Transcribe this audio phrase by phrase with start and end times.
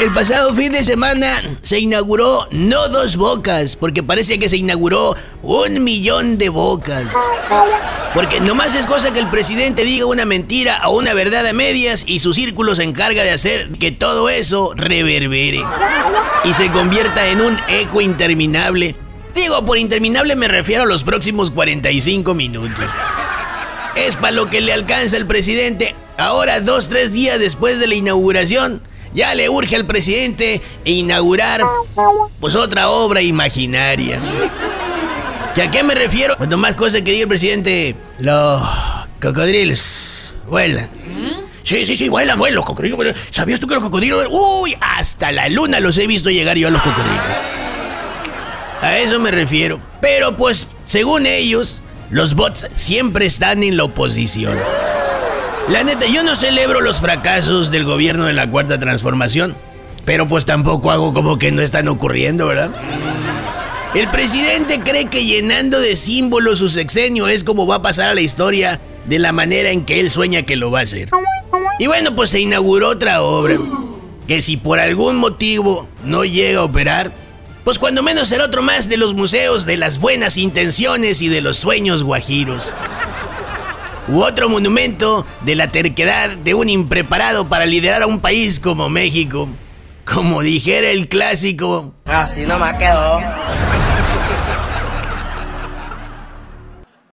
[0.00, 5.16] El pasado fin de semana se inauguró no dos bocas, porque parece que se inauguró
[5.42, 7.06] un millón de bocas.
[8.14, 12.04] Porque nomás es cosa que el presidente diga una mentira o una verdad a medias
[12.06, 15.62] y su círculo se encarga de hacer que todo eso reverbere
[16.44, 18.94] y se convierta en un eco interminable.
[19.34, 22.84] Digo, por interminable me refiero a los próximos 45 minutos.
[23.96, 27.94] Es para lo que le alcanza el presidente Ahora, dos, tres días después de la
[27.94, 28.82] inauguración,
[29.14, 31.62] ya le urge al presidente inaugurar
[32.40, 34.20] pues otra obra imaginaria.
[35.56, 36.36] ¿Y a qué me refiero?
[36.36, 38.60] Cuanto más cosas que diga el presidente, los
[39.22, 40.88] cocodrilos vuelan.
[41.62, 43.16] Sí, sí, sí, vuelan, vuelan los cocodrilos.
[43.30, 44.26] ¿Sabías tú que los cocodrilos...
[44.30, 47.24] Uy, hasta la luna los he visto llegar yo a los cocodrilos.
[48.82, 49.80] A eso me refiero.
[50.02, 54.58] Pero pues, según ellos, los bots siempre están en la oposición.
[55.68, 59.56] La neta, yo no celebro los fracasos del gobierno de la Cuarta Transformación,
[60.04, 62.70] pero pues tampoco hago como que no están ocurriendo, ¿verdad?
[63.94, 68.14] El presidente cree que llenando de símbolos su sexenio es como va a pasar a
[68.14, 71.08] la historia de la manera en que él sueña que lo va a hacer.
[71.78, 73.56] Y bueno, pues se inauguró otra obra,
[74.28, 77.14] que si por algún motivo no llega a operar,
[77.64, 81.40] pues cuando menos será otro más de los museos de las buenas intenciones y de
[81.40, 82.70] los sueños guajiros
[84.08, 88.88] u otro monumento de la terquedad de un impreparado para liderar a un país como
[88.88, 89.48] México.
[90.04, 91.94] Como dijera el clásico.
[92.04, 93.20] Así no me quedó.